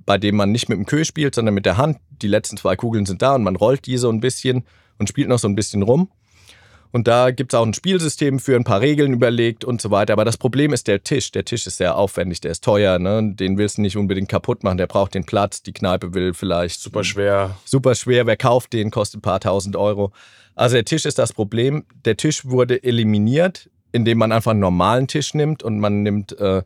[0.06, 1.98] bei dem man nicht mit dem Köh spielt, sondern mit der Hand.
[2.22, 4.64] Die letzten zwei Kugeln sind da und man rollt die so ein bisschen
[4.98, 6.10] und spielt noch so ein bisschen rum.
[6.92, 10.12] Und da gibt es auch ein Spielsystem für ein paar Regeln überlegt und so weiter.
[10.12, 11.30] Aber das Problem ist der Tisch.
[11.30, 12.98] Der Tisch ist sehr aufwendig, der ist teuer.
[12.98, 13.32] Ne?
[13.34, 14.78] Den willst du nicht unbedingt kaputt machen.
[14.78, 15.62] Der braucht den Platz.
[15.62, 16.80] Die Kneipe will vielleicht.
[16.80, 17.56] Super schwer.
[17.64, 18.26] Super schwer.
[18.26, 20.12] Wer kauft den, kostet ein paar tausend Euro.
[20.56, 21.84] Also der Tisch ist das Problem.
[22.04, 26.62] Der Tisch wurde eliminiert indem man einfach einen normalen Tisch nimmt und man nimmt äh,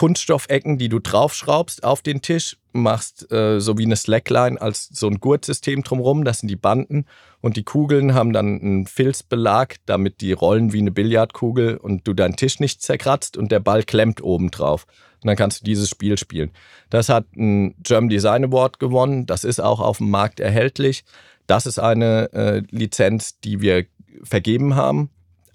[0.00, 5.06] Kunststoffecken, die du draufschraubst auf den Tisch, machst äh, so wie eine Slackline als so
[5.06, 7.04] ein Gurtsystem drumherum, das sind die Banden
[7.42, 12.14] und die Kugeln haben dann einen Filzbelag, damit die rollen wie eine Billardkugel und du
[12.14, 14.86] deinen Tisch nicht zerkratzt und der Ball klemmt oben drauf.
[15.22, 16.50] Und dann kannst du dieses Spiel spielen.
[16.88, 21.04] Das hat ein German Design Award gewonnen, das ist auch auf dem Markt erhältlich.
[21.46, 23.84] Das ist eine äh, Lizenz, die wir
[24.22, 25.10] vergeben haben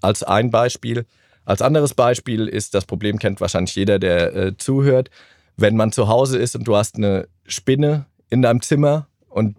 [0.06, 1.04] als ein Beispiel.
[1.44, 5.10] Als anderes Beispiel ist, das Problem kennt wahrscheinlich jeder, der äh, zuhört,
[5.56, 9.56] wenn man zu Hause ist und du hast eine Spinne in deinem Zimmer und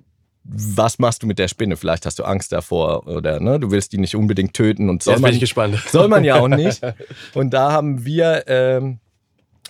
[0.50, 1.76] was machst du mit der Spinne?
[1.76, 5.16] Vielleicht hast du Angst davor oder ne, du willst die nicht unbedingt töten und soll
[5.16, 5.78] Jetzt man, bin ich gespannt.
[5.92, 6.82] soll man ja auch nicht.
[7.34, 9.00] Und da haben wir ähm,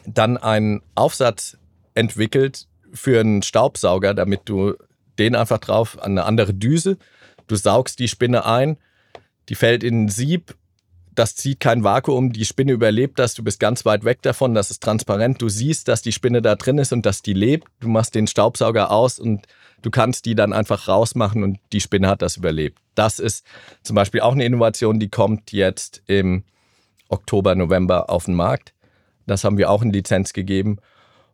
[0.06, 1.58] dann einen Aufsatz
[1.96, 4.76] entwickelt für einen Staubsauger, damit du
[5.18, 6.98] den einfach drauf an eine andere Düse.
[7.48, 8.78] Du saugst die Spinne ein,
[9.50, 10.56] die fällt in ein Sieb
[11.18, 14.70] das zieht kein Vakuum, die Spinne überlebt das, du bist ganz weit weg davon, das
[14.70, 17.88] ist transparent, du siehst, dass die Spinne da drin ist und dass die lebt, du
[17.88, 19.48] machst den Staubsauger aus und
[19.82, 22.80] du kannst die dann einfach rausmachen und die Spinne hat das überlebt.
[22.94, 23.46] Das ist
[23.82, 26.44] zum Beispiel auch eine Innovation, die kommt jetzt im
[27.10, 28.74] Oktober, November auf den Markt.
[29.26, 30.78] Das haben wir auch in Lizenz gegeben.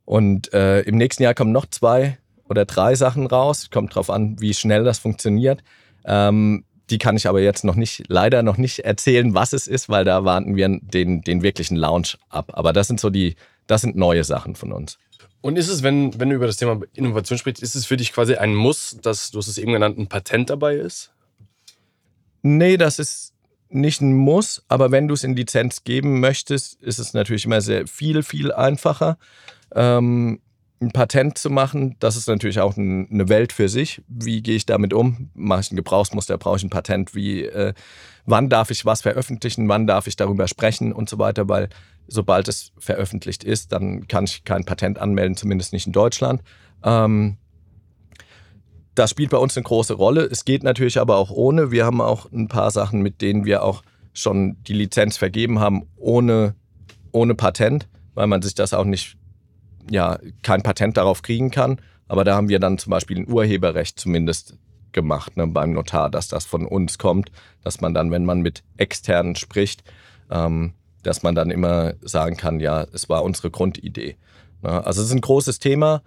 [0.05, 2.17] Und äh, im nächsten Jahr kommen noch zwei
[2.49, 3.69] oder drei Sachen raus.
[3.71, 5.63] Kommt drauf an, wie schnell das funktioniert.
[6.05, 9.89] Ähm, die kann ich aber jetzt noch nicht, leider noch nicht erzählen, was es ist,
[9.89, 12.51] weil da warten wir den, den wirklichen Launch ab.
[12.53, 14.99] Aber das sind so die, das sind neue Sachen von uns.
[15.41, 18.13] Und ist es, wenn, wenn du über das Thema Innovation sprichst, ist es für dich
[18.13, 21.11] quasi ein Muss, dass, du hast es eben genannt, ein Patent dabei ist?
[22.43, 23.33] Nee, das ist
[23.69, 27.61] nicht ein Muss, aber wenn du es in Lizenz geben möchtest, ist es natürlich immer
[27.61, 29.17] sehr viel, viel einfacher.
[29.73, 30.41] Ähm,
[30.83, 34.01] ein Patent zu machen, das ist natürlich auch eine Welt für sich.
[34.07, 35.29] Wie gehe ich damit um?
[35.33, 37.15] Mache ich ein Gebrauchsmuster, brauche ich ein Patent?
[37.15, 37.73] Wie, äh,
[38.25, 39.67] wann darf ich was veröffentlichen?
[39.69, 41.49] Wann darf ich darüber sprechen und so weiter?
[41.49, 41.69] Weil
[42.07, 46.41] sobald es veröffentlicht ist, dann kann ich kein Patent anmelden, zumindest nicht in Deutschland.
[46.83, 47.37] Ähm,
[48.95, 50.23] das spielt bei uns eine große Rolle.
[50.25, 51.71] Es geht natürlich aber auch ohne.
[51.71, 55.87] Wir haben auch ein paar Sachen, mit denen wir auch schon die Lizenz vergeben haben,
[55.95, 56.55] ohne,
[57.11, 59.17] ohne Patent, weil man sich das auch nicht
[59.89, 61.79] ja kein Patent darauf kriegen kann.
[62.07, 64.57] Aber da haben wir dann zum Beispiel ein Urheberrecht zumindest
[64.91, 67.31] gemacht ne, beim Notar, dass das von uns kommt,
[67.63, 69.83] dass man dann, wenn man mit externen spricht,
[70.29, 74.15] ähm, dass man dann immer sagen kann, ja, es war unsere Grundidee.
[74.61, 74.85] Ne?
[74.85, 76.01] Also es ist ein großes Thema.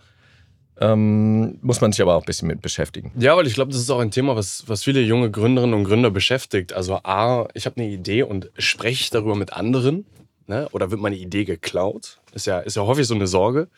[0.79, 3.11] Ähm, muss man sich aber auch ein bisschen mit beschäftigen.
[3.19, 5.85] Ja, weil ich glaube, das ist auch ein Thema, was, was viele junge Gründerinnen und
[5.85, 6.75] Gründer beschäftigt.
[6.75, 10.05] Also A, ich habe eine Idee und spreche darüber mit anderen?
[10.47, 10.69] Ne?
[10.73, 12.21] Oder wird meine Idee geklaut?
[12.33, 13.69] Ist ja, ist ja häufig so eine Sorge.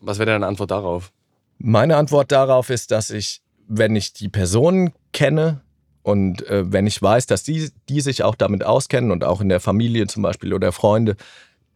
[0.00, 1.12] Was wäre deine Antwort darauf?
[1.58, 5.60] Meine Antwort darauf ist, dass ich, wenn ich die Personen kenne
[6.02, 9.48] und äh, wenn ich weiß, dass die, die sich auch damit auskennen und auch in
[9.48, 11.16] der Familie zum Beispiel oder Freunde,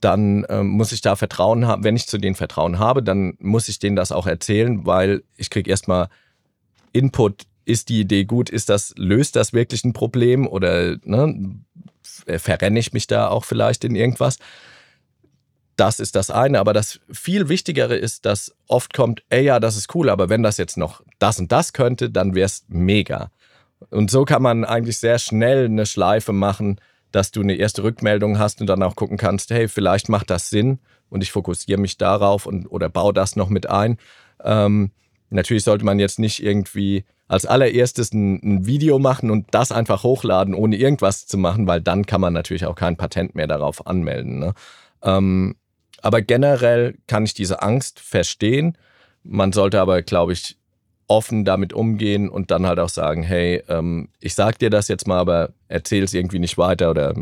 [0.01, 1.83] dann ähm, muss ich da Vertrauen haben.
[1.83, 5.51] Wenn ich zu denen Vertrauen habe, dann muss ich denen das auch erzählen, weil ich
[5.51, 6.09] kriege erstmal
[6.93, 7.45] Input.
[7.65, 8.51] Ist die Idee gut?
[8.51, 11.59] Ist das, löst das wirklich ein Problem oder ne,
[12.39, 14.39] verrenne ich mich da auch vielleicht in irgendwas?
[15.77, 19.77] Das ist das eine, aber das viel Wichtigere ist, dass oft kommt, ey ja, das
[19.77, 23.31] ist cool, aber wenn das jetzt noch das und das könnte, dann wäre es mega.
[23.91, 28.39] Und so kann man eigentlich sehr schnell eine Schleife machen, dass du eine erste Rückmeldung
[28.39, 30.79] hast und dann auch gucken kannst, hey, vielleicht macht das Sinn
[31.11, 33.99] und ich fokussiere mich darauf und, oder baue das noch mit ein.
[34.43, 34.91] Ähm,
[35.31, 40.03] natürlich sollte man jetzt nicht irgendwie als allererstes ein, ein, Video machen und das einfach
[40.03, 43.87] hochladen, ohne irgendwas zu machen, weil dann kann man natürlich auch kein Patent mehr darauf
[43.87, 44.39] anmelden.
[44.39, 44.55] Ne?
[45.03, 45.57] Ähm,
[46.03, 48.77] aber generell kann ich diese Angst verstehen.
[49.23, 50.59] Man sollte aber, glaube ich,
[51.07, 55.07] offen damit umgehen und dann halt auch sagen, hey, ähm, ich sag dir das jetzt
[55.07, 57.15] mal, aber erzähl es irgendwie nicht weiter oder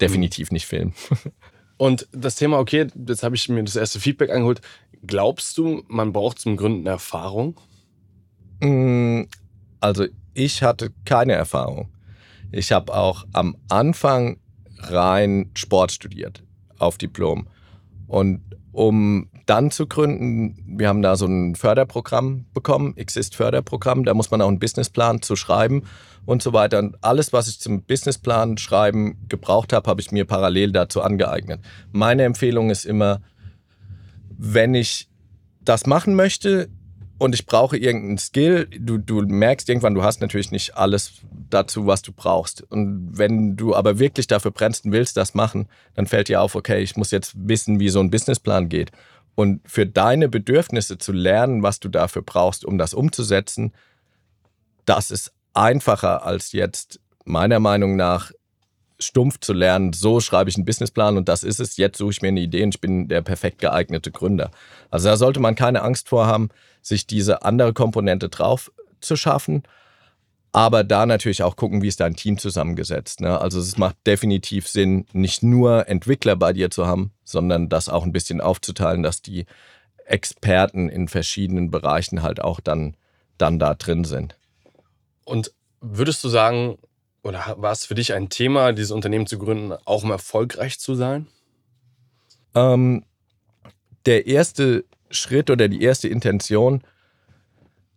[0.00, 0.94] definitiv nicht filmen.
[1.82, 4.60] Und das Thema, okay, jetzt habe ich mir das erste Feedback angeholt.
[5.04, 7.58] Glaubst du, man braucht zum Gründen Erfahrung?
[8.60, 9.22] Mm,
[9.80, 11.88] also ich hatte keine Erfahrung.
[12.52, 14.38] Ich habe auch am Anfang
[14.78, 16.44] rein Sport studiert
[16.78, 17.48] auf Diplom.
[18.06, 24.30] Und um dann zu gründen, wir haben da so ein Förderprogramm bekommen, Exist-Förderprogramm, da muss
[24.30, 25.82] man auch einen Businessplan zu schreiben
[26.24, 26.78] und so weiter.
[26.78, 31.60] Und alles, was ich zum Businessplan schreiben gebraucht habe, habe ich mir parallel dazu angeeignet.
[31.90, 33.20] Meine Empfehlung ist immer,
[34.30, 35.08] wenn ich
[35.60, 36.68] das machen möchte,
[37.22, 38.66] und ich brauche irgendeinen Skill.
[38.66, 41.12] Du, du merkst irgendwann, du hast natürlich nicht alles
[41.50, 42.62] dazu, was du brauchst.
[42.62, 46.56] Und wenn du aber wirklich dafür brennst und willst das machen, dann fällt dir auf,
[46.56, 48.90] okay, ich muss jetzt wissen, wie so ein Businessplan geht.
[49.36, 53.72] Und für deine Bedürfnisse zu lernen, was du dafür brauchst, um das umzusetzen,
[54.84, 58.32] das ist einfacher als jetzt meiner Meinung nach
[58.98, 62.22] stumpf zu lernen, so schreibe ich einen Businessplan und das ist es, jetzt suche ich
[62.22, 64.50] mir eine Idee und ich bin der perfekt geeignete Gründer.
[64.90, 69.64] Also da sollte man keine Angst vor haben, sich diese andere Komponente drauf zu schaffen,
[70.52, 73.20] aber da natürlich auch gucken, wie ist dein Team zusammengesetzt.
[73.20, 73.40] Ne?
[73.40, 78.04] Also es macht definitiv Sinn, nicht nur Entwickler bei dir zu haben, sondern das auch
[78.04, 79.46] ein bisschen aufzuteilen, dass die
[80.04, 82.96] Experten in verschiedenen Bereichen halt auch dann,
[83.38, 84.36] dann da drin sind.
[85.24, 86.78] Und würdest du sagen,
[87.22, 90.94] oder war es für dich ein Thema, dieses Unternehmen zu gründen, auch um erfolgreich zu
[90.94, 91.28] sein?
[92.54, 93.04] Ähm,
[94.06, 96.82] der erste Schritt oder die erste Intention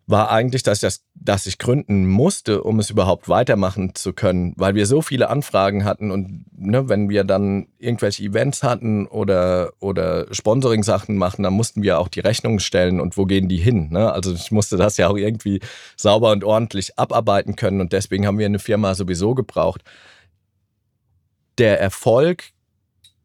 [0.08, 4.54] war eigentlich, dass ich, das, dass ich gründen musste, um es überhaupt weitermachen zu können,
[4.56, 9.74] weil wir so viele Anfragen hatten und ne, wenn wir dann irgendwelche Events hatten oder,
[9.80, 13.90] oder Sponsoring-Sachen machen, dann mussten wir auch die Rechnungen stellen und wo gehen die hin.
[13.92, 14.12] Ne?
[14.12, 15.60] Also ich musste das ja auch irgendwie
[15.98, 19.82] sauber und ordentlich abarbeiten können und deswegen haben wir eine Firma sowieso gebraucht.
[21.58, 22.52] Der Erfolg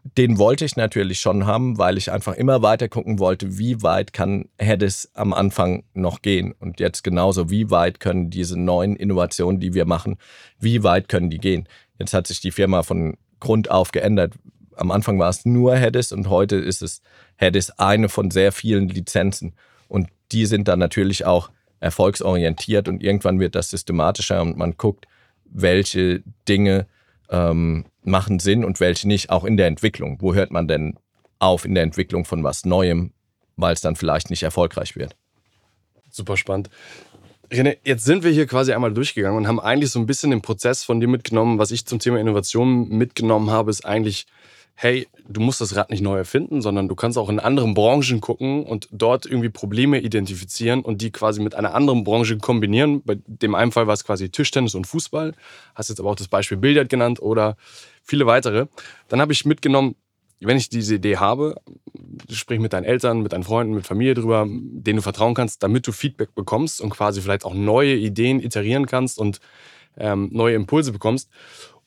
[0.03, 4.13] den wollte ich natürlich schon haben, weil ich einfach immer weiter gucken wollte, wie weit
[4.13, 6.53] kann Hedis am Anfang noch gehen.
[6.59, 10.17] Und jetzt genauso, wie weit können diese neuen Innovationen, die wir machen,
[10.59, 11.69] wie weit können die gehen.
[11.99, 14.35] Jetzt hat sich die Firma von Grund auf geändert.
[14.75, 17.03] Am Anfang war es nur Hedis und heute ist es
[17.37, 19.55] Hedis eine von sehr vielen Lizenzen.
[19.89, 25.07] Und die sind dann natürlich auch erfolgsorientiert und irgendwann wird das systematischer und man guckt,
[25.45, 26.87] welche Dinge
[27.31, 30.19] ähm, machen Sinn und welche nicht, auch in der Entwicklung.
[30.21, 30.99] Wo hört man denn
[31.39, 33.13] auf in der Entwicklung von was Neuem,
[33.57, 35.17] weil es dann vielleicht nicht erfolgreich wird?
[36.11, 36.71] Super spannend.
[37.51, 40.43] René, jetzt sind wir hier quasi einmal durchgegangen und haben eigentlich so ein bisschen den
[40.43, 41.59] Prozess von dir mitgenommen.
[41.59, 44.27] Was ich zum Thema Innovation mitgenommen habe, ist eigentlich
[44.83, 48.23] hey, du musst das Rad nicht neu erfinden, sondern du kannst auch in anderen Branchen
[48.23, 53.03] gucken und dort irgendwie Probleme identifizieren und die quasi mit einer anderen Branche kombinieren.
[53.05, 55.35] Bei dem einen Fall war es quasi Tischtennis und Fußball.
[55.75, 57.59] Hast jetzt aber auch das Beispiel Billard genannt oder
[58.03, 58.69] viele weitere.
[59.09, 59.97] Dann habe ich mitgenommen,
[60.41, 61.57] wenn ich diese Idee habe,
[62.31, 65.87] sprich mit deinen Eltern, mit deinen Freunden, mit Familie drüber, denen du vertrauen kannst, damit
[65.87, 69.41] du Feedback bekommst und quasi vielleicht auch neue Ideen iterieren kannst und
[69.99, 71.29] ähm, neue Impulse bekommst.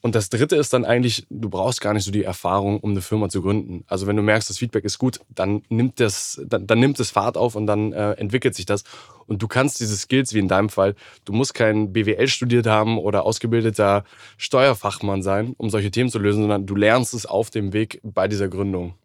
[0.03, 3.01] Und das dritte ist dann eigentlich, du brauchst gar nicht so die Erfahrung, um eine
[3.01, 3.85] Firma zu gründen.
[3.87, 7.09] Also wenn du merkst, das Feedback ist gut, dann nimmt das, dann, dann nimmt es
[7.09, 8.83] Fahrt auf und dann äh, entwickelt sich das.
[9.27, 12.97] Und du kannst diese Skills, wie in deinem Fall, du musst kein BWL studiert haben
[12.97, 14.03] oder ausgebildeter
[14.35, 18.27] Steuerfachmann sein, um solche Themen zu lösen, sondern du lernst es auf dem Weg bei
[18.27, 18.95] dieser Gründung.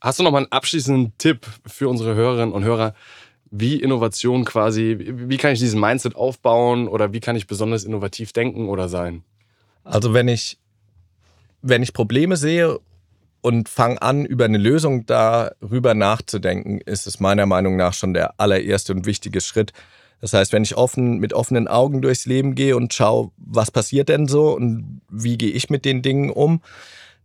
[0.00, 2.94] Hast du noch mal einen abschließenden Tipp für unsere Hörerinnen und Hörer,
[3.50, 8.32] wie Innovation quasi, wie kann ich diesen Mindset aufbauen oder wie kann ich besonders innovativ
[8.32, 9.22] denken oder sein?
[9.84, 10.58] Also wenn ich,
[11.62, 12.80] wenn ich Probleme sehe
[13.40, 18.40] und fange an, über eine Lösung darüber nachzudenken, ist es meiner Meinung nach schon der
[18.40, 19.72] allererste und wichtige Schritt.
[20.20, 24.08] Das heißt, wenn ich offen, mit offenen Augen durchs Leben gehe und schaue, was passiert
[24.08, 26.62] denn so und wie gehe ich mit den Dingen um,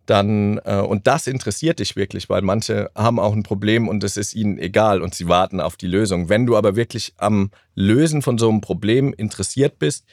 [0.05, 4.17] dann, äh, und das interessiert dich wirklich, weil manche haben auch ein Problem und es
[4.17, 6.27] ist ihnen egal und sie warten auf die Lösung.
[6.29, 10.05] Wenn du aber wirklich am Lösen von so einem Problem interessiert bist,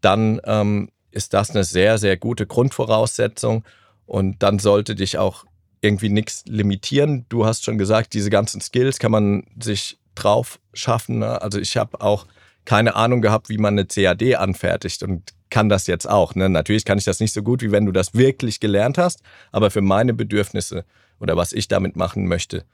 [0.00, 3.64] dann ähm, ist das eine sehr, sehr gute Grundvoraussetzung
[4.06, 5.44] und dann sollte dich auch
[5.80, 7.26] irgendwie nichts limitieren.
[7.28, 11.18] Du hast schon gesagt, diese ganzen Skills kann man sich drauf schaffen.
[11.18, 11.42] Ne?
[11.42, 12.26] Also ich habe auch
[12.64, 16.34] keine Ahnung gehabt, wie man eine CAD anfertigt und kann das jetzt auch.
[16.34, 16.48] Ne?
[16.48, 19.70] Natürlich kann ich das nicht so gut, wie wenn du das wirklich gelernt hast, aber
[19.70, 20.84] für meine Bedürfnisse
[21.20, 22.64] oder was ich damit machen möchte,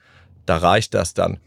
[0.46, 1.40] da reicht das dann.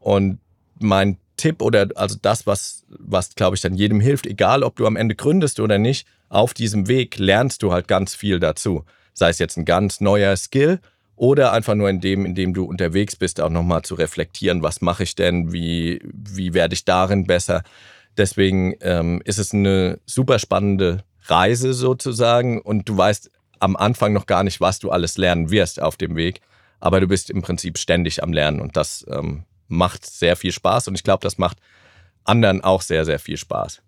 [0.00, 0.38] Und
[0.80, 4.86] mein Tipp oder also das, was, was glaube ich dann jedem hilft, egal ob du
[4.86, 8.86] am Ende gründest oder nicht, auf diesem Weg lernst du halt ganz viel dazu.
[9.12, 10.80] Sei es jetzt ein ganz neuer Skill
[11.16, 14.80] oder einfach nur in dem, in dem du unterwegs bist, auch nochmal zu reflektieren, was
[14.80, 17.62] mache ich denn, wie, wie werde ich darin besser.
[18.18, 22.60] Deswegen ähm, ist es eine super spannende Reise sozusagen.
[22.60, 26.16] Und du weißt am Anfang noch gar nicht, was du alles lernen wirst auf dem
[26.16, 26.40] Weg,
[26.80, 28.60] aber du bist im Prinzip ständig am Lernen.
[28.60, 30.88] Und das ähm, macht sehr viel Spaß.
[30.88, 31.58] Und ich glaube, das macht
[32.24, 33.82] anderen auch sehr, sehr viel Spaß.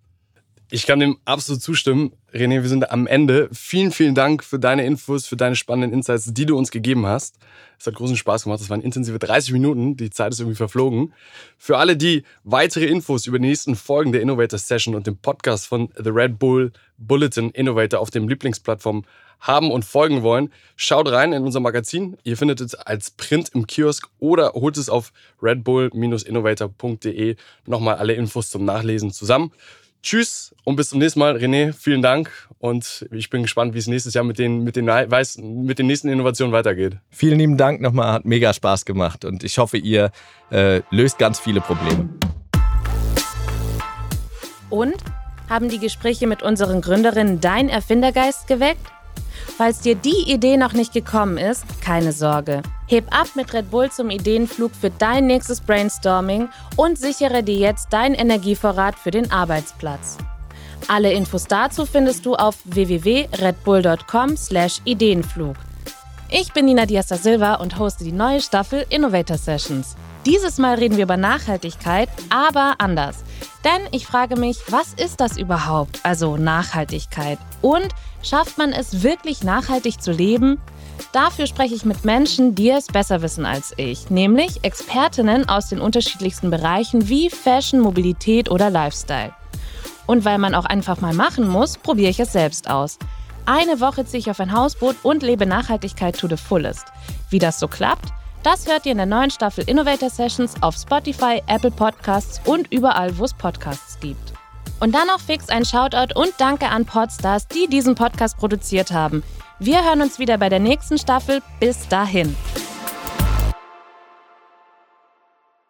[0.72, 2.12] Ich kann dem absolut zustimmen.
[2.32, 3.48] René, wir sind am Ende.
[3.52, 7.38] Vielen, vielen Dank für deine Infos, für deine spannenden Insights, die du uns gegeben hast.
[7.76, 8.60] Es hat großen Spaß gemacht.
[8.60, 9.96] Es waren intensive 30 Minuten.
[9.96, 11.12] Die Zeit ist irgendwie verflogen.
[11.58, 15.66] Für alle, die weitere Infos über die nächsten Folgen der Innovator Session und dem Podcast
[15.66, 19.04] von The Red Bull Bulletin Innovator auf dem Lieblingsplattform
[19.40, 22.16] haben und folgen wollen, schaut rein in unser Magazin.
[22.22, 27.34] Ihr findet es als Print im Kiosk oder holt es auf redbull-innovator.de
[27.66, 29.50] nochmal alle Infos zum Nachlesen zusammen.
[30.02, 31.36] Tschüss und bis zum nächsten Mal.
[31.36, 34.86] René, vielen Dank und ich bin gespannt, wie es nächstes Jahr mit den, mit den,
[34.86, 36.96] weiß, mit den nächsten Innovationen weitergeht.
[37.10, 40.10] Vielen lieben Dank nochmal, hat mega Spaß gemacht und ich hoffe, ihr
[40.50, 42.08] äh, löst ganz viele Probleme.
[44.70, 44.96] Und
[45.48, 48.86] haben die Gespräche mit unseren Gründerinnen dein Erfindergeist geweckt?
[49.56, 52.62] Falls dir die Idee noch nicht gekommen ist, keine Sorge.
[52.86, 57.92] Heb ab mit Red Bull zum Ideenflug für dein nächstes Brainstorming und sichere dir jetzt
[57.92, 60.16] deinen Energievorrat für den Arbeitsplatz.
[60.88, 65.56] Alle Infos dazu findest du auf www.redbull.com/ideenflug.
[66.30, 69.96] Ich bin Nina Diaz da Silva und hoste die neue Staffel Innovator Sessions.
[70.26, 73.24] Dieses Mal reden wir über Nachhaltigkeit, aber anders.
[73.64, 77.38] Denn ich frage mich, was ist das überhaupt, also Nachhaltigkeit?
[77.62, 77.88] Und
[78.22, 80.60] schafft man es wirklich nachhaltig zu leben?
[81.12, 85.80] Dafür spreche ich mit Menschen, die es besser wissen als ich, nämlich Expertinnen aus den
[85.80, 89.32] unterschiedlichsten Bereichen wie Fashion, Mobilität oder Lifestyle.
[90.06, 92.98] Und weil man auch einfach mal machen muss, probiere ich es selbst aus.
[93.46, 96.84] Eine Woche ziehe ich auf ein Hausboot und lebe Nachhaltigkeit to the fullest.
[97.30, 98.12] Wie das so klappt?
[98.42, 103.16] Das hört ihr in der neuen Staffel Innovator Sessions auf Spotify, Apple Podcasts und überall,
[103.18, 104.32] wo es Podcasts gibt.
[104.80, 109.22] Und dann noch fix ein Shoutout und Danke an Podstars, die diesen Podcast produziert haben.
[109.58, 111.42] Wir hören uns wieder bei der nächsten Staffel.
[111.60, 112.34] Bis dahin.